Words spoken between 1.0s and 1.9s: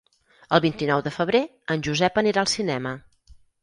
de febrer en